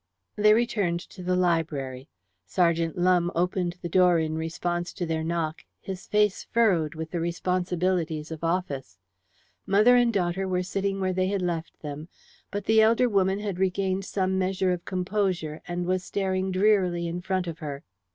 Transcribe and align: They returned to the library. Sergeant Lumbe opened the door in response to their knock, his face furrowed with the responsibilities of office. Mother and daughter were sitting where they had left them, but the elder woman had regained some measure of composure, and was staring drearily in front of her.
They 0.35 0.55
returned 0.55 0.99
to 1.11 1.21
the 1.21 1.35
library. 1.35 2.09
Sergeant 2.47 2.97
Lumbe 2.97 3.29
opened 3.35 3.77
the 3.83 3.87
door 3.87 4.17
in 4.17 4.35
response 4.35 4.93
to 4.93 5.05
their 5.05 5.23
knock, 5.23 5.61
his 5.79 6.07
face 6.07 6.43
furrowed 6.45 6.95
with 6.95 7.11
the 7.11 7.19
responsibilities 7.19 8.31
of 8.31 8.43
office. 8.43 8.97
Mother 9.67 9.95
and 9.95 10.11
daughter 10.11 10.47
were 10.47 10.63
sitting 10.63 10.99
where 10.99 11.13
they 11.13 11.27
had 11.27 11.43
left 11.43 11.79
them, 11.81 12.07
but 12.49 12.65
the 12.65 12.81
elder 12.81 13.07
woman 13.07 13.37
had 13.41 13.59
regained 13.59 14.03
some 14.03 14.39
measure 14.39 14.71
of 14.73 14.85
composure, 14.85 15.61
and 15.67 15.85
was 15.85 16.03
staring 16.03 16.51
drearily 16.51 17.05
in 17.07 17.21
front 17.21 17.45
of 17.45 17.59
her. 17.59 17.83